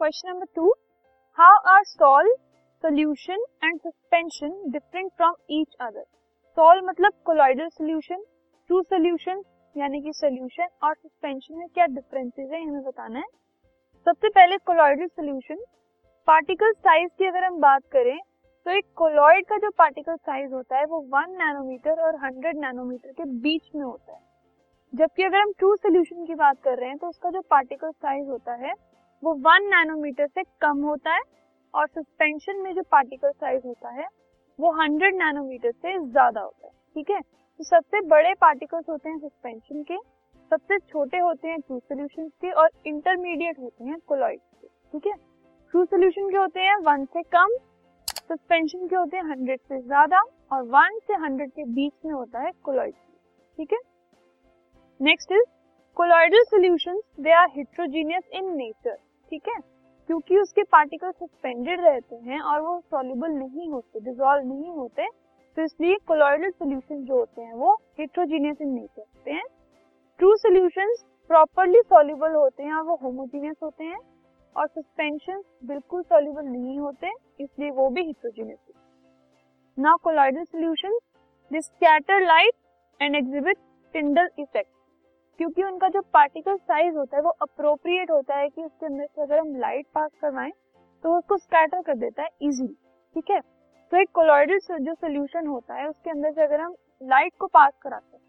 Question 0.00 0.28
number 0.28 0.46
two 0.56 0.68
how 1.38 1.56
are 1.70 1.82
sol 1.84 2.34
solution 2.84 3.42
and 3.64 3.80
suspension 3.80 4.52
different 4.72 5.10
from 5.16 5.34
each 5.50 5.74
other 5.80 6.04
sol 6.56 6.86
मतलब 6.86 7.12
colloidal 7.26 7.68
solution 7.68 8.22
to 8.70 8.80
solution 8.84 9.42
यानी 9.74 10.00
कि 10.02 10.12
solution 10.12 10.68
और 10.82 10.94
suspension 10.94 11.58
में 11.58 11.66
क्या 11.68 11.86
differences 11.88 12.48
है, 12.52 12.62
हमें 12.62 12.82
बताना 12.82 13.18
है। 13.18 13.24
सबसे 14.06 14.28
पहले 14.30 14.56
कोलॉइडल 14.66 15.06
सोल्यूशन 15.06 15.62
पार्टिकल 16.28 16.72
साइज़ 16.72 17.10
की 17.18 17.26
अगर 17.26 17.44
हम 17.44 17.60
बात 17.60 17.82
करें 17.92 18.18
तो 18.66 18.70
एक 18.70 18.92
कोलॉइड 18.96 19.46
का 19.46 19.56
जो 19.58 19.70
पार्टिकल 19.78 20.16
साइज़ 20.16 20.52
होता 20.52 20.78
है, 20.78 20.84
वो 20.86 21.00
वन 21.10 21.36
नैनोमीटर 21.38 22.02
और 22.02 22.24
हंड्रेड 22.24 22.58
नैनोमीटर 22.58 23.12
के 23.12 23.24
बीच 23.40 23.70
में 23.74 23.82
होता 23.82 24.12
है। 24.12 24.20
जबकि 24.92 25.24
अगर 25.24 25.40
हम 25.40 25.52
ट्रू 25.58 25.76
सोल्यूशन 25.78 26.24
की 26.26 26.34
बात 26.36 26.62
कर 26.64 26.78
रहे 26.78 26.88
हैं 26.88 26.98
तो 26.98 27.08
उसका 27.08 27.30
जो 27.30 27.40
पार्टिकल 27.50 27.90
साइज़ 27.92 28.28
होता 28.28 28.54
है 28.66 28.74
वो 29.22 29.34
वन 29.46 29.68
नैनोमीटर 29.70 30.26
से 30.26 30.42
कम 30.62 30.82
होता 30.84 31.14
है 31.14 31.22
और 31.74 31.86
सस्पेंशन 31.88 32.62
में 32.62 32.72
जो 32.74 32.82
पार्टिकल 32.82 33.30
साइज़ 33.30 33.66
होता 33.66 33.88
है, 33.90 34.06
वो 34.58 34.70
हंड्रेड 34.80 35.14
नैनोमीटर 35.14 35.70
से 35.72 35.98
ज़्यादा 35.98 36.40
होता 36.40 36.66
है, 36.66 36.72
ठीक 36.94 37.10
है? 37.10 37.20
तो 37.20 37.64
सबसे 37.64 38.00
बड़े 38.08 38.32
पार्टिकल्स 38.40 38.88
होते 38.88 39.08
हैं 39.08 39.18
सस्पेंशन 39.18 39.82
के, 39.82 39.96
सबसे 40.50 40.78
छोटे 40.80 41.18
होते 41.18 41.48
हैं 41.48 41.60
ट्रू 41.60 41.78
सोल्यूशन 41.78 42.28
के 42.40 42.50
और 42.52 42.70
इंटरमीडिएट 42.86 43.58
होते 43.58 43.84
हैं 43.84 43.98
कोलॉइड 44.06 44.40
के, 44.40 44.66
ठीक 44.92 45.06
है? 45.06 45.14
ट्रू 45.74 45.84
सोल्यूशन 45.84 46.30
के 46.30 46.36
होते 46.36 46.60
हैं 46.60 46.76
वन 46.82 47.04
से 47.04 47.22
कम 47.34 47.56
सस्पेंशन 48.08 48.86
के 48.86 48.96
होते 48.96 49.16
हैं 49.16 49.24
हंड्रेड 49.24 49.60
से 49.60 49.80
ज़्यादा 49.80 50.22
और 50.52 50.62
वन 50.68 50.98
से 51.06 51.14
हंड्रेड 51.24 51.50
के 51.50 51.64
बीच 51.74 51.92
में 52.04 52.12
होता 52.12 52.40
है 52.40 52.50
कोलॉइड 52.64 52.94
ठीक 53.58 53.72
है? 53.72 53.78
Next 55.00 55.32
is 55.32 55.44
colloidal 55.96 56.42
solution 56.48 57.00
they 57.20 57.32
are 57.32 57.48
heterogeneous 57.56 58.28
in 58.32 58.52
nature 58.56 58.96
ठीक 59.30 59.48
है? 59.48 59.60
क्योंकि 60.08 60.38
उसके 60.38 60.62
पार्टिकल 60.72 61.10
सस्पेंडेड 61.12 61.80
रहते 61.80 62.16
हैं 62.16 62.40
और 62.42 62.60
वो 62.60 62.78
सॉल्युबल 62.80 63.32
नहीं 63.32 63.68
होते 63.70 64.00
डिसॉल्व 64.00 64.46
नहीं 64.46 64.70
होते 64.70 65.08
तो 65.56 65.62
इसलिए 65.62 65.96
कोलॉइडल 66.06 66.50
सॉल्यूशन 66.50 67.04
जो 67.04 67.18
होते 67.18 67.42
हैं 67.42 67.54
वो 67.54 67.72
हेट्रोजीनियस 67.98 68.60
इन 68.60 68.68
नेचर 68.70 69.02
होते 69.02 69.30
हैं। 69.30 69.44
ट्रू 70.20 70.34
सॉल्यूशंस 70.36 71.04
प्रॉपरली 71.30 71.80
सॉल्युबल 71.82 72.32
होते 72.34 72.62
हैं 72.62 72.72
और 72.74 72.82
वो 72.84 72.98
होमोजीनियस 73.02 73.56
होते 73.62 73.84
हैं 73.84 73.98
और 74.56 74.66
सस्पेंशन 74.68 75.42
बिल्कुल 75.64 76.02
सॉल्युबल 76.02 76.44
नहीं 76.44 76.78
होते, 76.78 77.10
इसलिए 77.40 77.70
वो 77.70 77.88
भी 77.88 78.04
हेट्रोजीनियस 78.06 78.58
होते 78.58 79.82
now 79.82 79.96
colloidal 80.04 80.44
solutions 80.44 81.00
they 81.50 81.60
scatter 81.60 82.26
light 82.26 82.54
and 83.00 83.16
exhibit 83.16 83.56
Tyndall 83.94 84.28
effect 84.38 84.70
क्योंकि 85.40 85.62
उनका 85.62 85.88
जो 85.88 86.00
पार्टिकल 86.14 86.56
साइज़ 86.56 86.96
होता 86.96 87.16
है, 87.16 87.22
वो 87.22 87.30
अप्रोप्रिएट 87.42 88.10
होता 88.10 88.36
है 88.36 88.48
कि 88.48 88.62
उसके 88.62 88.86
अंदर 88.86 89.04
से 89.06 89.22
अगर 89.22 89.38
हम 89.38 89.54
लाइट 89.60 89.86
पास 89.94 90.10
करवाएँ 90.20 90.50
तो 91.04 91.16
उसको 91.18 91.36
स्कैटर 91.36 91.82
कर 91.82 91.94
देता 91.96 92.22
है 92.22 92.28
इजीली 92.42 92.74
ठीक 93.16 93.30
है? 93.30 93.38
तो 93.40 94.00
एक 94.00 94.08
कोलॉइडल 94.14 94.58
जो 94.80 94.94
सोल्यूशन 94.94 95.46
होता 95.46 95.74
है, 95.74 95.86
उसके 95.88 96.10
अंदर 96.10 96.32
से 96.32 96.42
अगर 96.42 96.60
हम 96.60 96.74
लाइट 97.02 97.32
को 97.38 97.46
पास 97.46 97.72
कराते 97.82 98.16
हैं 98.16 98.22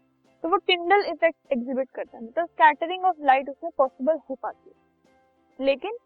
तो 0.44 0.48
वो 0.48 0.56
टिंडल 0.58 1.04
इफ़ेक्ट 1.08 1.52
एग्जिबिट 1.52 1.90
करता 1.90 2.16
है 2.16 2.24
मतलब 2.24 2.46
स्कैटरिंग 2.46 3.04
ऑफ़ 3.04 3.16
लाइट 3.22 3.48
उसमें 3.48 3.70
पॉसिबल 3.78 4.18
हो 4.30 4.34
पाती 4.42 4.70
है। 4.70 5.66
लेकिन 5.66 5.96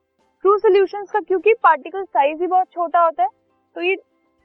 ट्रू 0.44 0.56
सोल्यूशन 0.58 1.04
का, 1.04 1.20
क्योंकि 1.20 1.54
पार्टिकल 1.62 2.04
साइज़ 2.04 2.40
ही 2.40 2.46
बहुत 2.46 2.72
छोटा 2.72 3.04
होता 3.04 3.22
है 3.22 3.28
तो 3.76 3.82
ये 3.82 3.96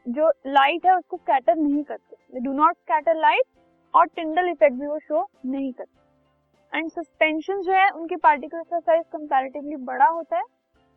जो 0.05 0.29
लाइट 0.47 0.85
है, 0.85 0.95
उसको 0.97 1.17
स्कैटर 1.17 1.55
नहीं 1.55 1.83
करते। 1.83 2.39
डू 2.39 2.53
नॉट 2.53 2.75
स्कैटर 2.75 3.15
लाइट 3.17 3.43
और 3.93 4.05
टिंडल 4.07 4.49
इफ़ेक्ट 4.49 4.75
भी 4.75 4.87
वो 4.87 4.99
शो 4.99 5.25
नहीं 5.45 5.71
करते। 5.73 5.99
एंड 6.73 6.89
सस्पेंशन 6.89 7.61
जो 7.61 7.73
है, 7.73 7.89
उनके 7.89 8.15
पार्टिकल्स 8.17 8.67
का 8.67 8.79
साइज़ 8.79 9.03
कंपैरेटिवली 9.13 9.75
बड़ा 9.85 10.07
होता 10.07 10.37
है 10.37 10.43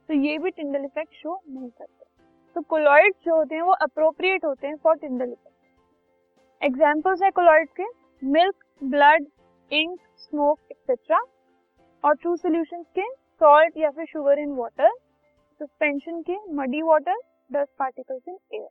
तो 0.08 0.14
ये 0.16 0.38
भी 0.38 0.50
टिंडल 0.50 0.84
इफ़ेक्ट 0.84 1.12
शो 1.14 1.40
नहीं 1.48 1.68
करते। 1.70 2.04
तो 2.56 2.60
कोलॉइड 2.62 3.14
जो 3.24 3.36
होते 3.36 3.54
हैं, 3.54 3.62
वो 3.62 3.72
अप्रोप्रिएट 3.82 4.44
होते 4.44 4.66
हैं 4.66 4.76
फॉर 4.76 4.96
टिंडल 4.96 5.24
इफ़ेक्ट 5.24 6.62
एग्जांपल्स 6.62 7.22
है 7.22 7.30
कोलॉइड 7.30 7.68
के 7.80 7.84
milk 8.22 8.64
blood 8.82 9.26
ink 9.70 9.98
smoke 10.18 10.58
etcetera 10.70 11.18
और 12.04 12.14
ट्रू 12.16 12.36
सोल्यूशन 12.36 12.82
के 12.94 13.08
सॉल्ट 13.40 13.76
या 13.76 13.90
फिर 13.90 14.04
शुगर 14.06 14.38
इन 14.38 14.52
वाटर 14.56 14.90
सस्पेंशन 15.60 16.20
के 16.22 16.36
muddy 16.54 16.82
water 16.82 17.18
dust 17.52 17.72
particles 17.78 18.28
in 18.28 18.38
air 18.54 18.68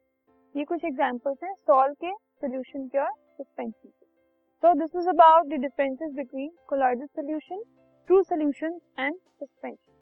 ये 0.55 0.63
कुछ 0.65 0.85
एग्जाम्पल्स 0.85 1.43
हैं 1.43 1.53
सॉल्ट 1.53 1.97
के 1.97 2.11
सोल्यूशन 2.11 2.87
के 2.87 2.99
और 2.99 3.11
सस्पेंशन 3.11 3.89
के। 3.89 4.12
So 4.63 4.73
this 4.73 4.93
is 4.95 5.07
about 5.07 5.49
the 5.49 5.57
differences 5.57 6.13
between 6.15 6.51
colloidal 6.69 7.07
solution, 7.15 7.63
true 8.09 8.23
solution 8.23 8.79
and 8.97 9.17
suspension. 9.39 9.93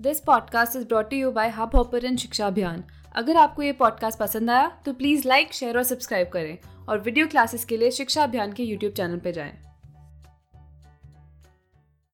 This 0.00 0.20
podcast 0.20 0.76
is 0.76 0.86
brought 0.88 1.12
you 1.12 1.30
by 1.30 1.48
Hub 1.48 1.76
Hopper 1.76 2.04
and 2.04 2.18
Shiksha 2.18 2.46
Abhiyan 2.46 2.84
अगर 3.16 3.36
आपको 3.36 3.62
ये 3.62 3.72
पॉडकास्ट 3.72 4.18
पसंद 4.18 4.50
आया 4.50 4.68
तो 4.86 4.92
प्लीज़ 4.92 5.28
लाइक 5.28 5.52
शेयर 5.52 5.76
और 5.76 5.82
सब्सक्राइब 5.82 6.28
करें 6.32 6.58
और 6.88 6.98
वीडियो 6.98 7.26
क्लासेस 7.26 7.64
के 7.64 7.76
लिए 7.76 7.90
शिक्षा 7.90 8.24
अभियान 8.24 8.52
के 8.52 8.62
यूट्यूब 8.62 8.92
चैनल 8.92 9.18
पर 9.18 9.30
जाएँ। 9.30 9.73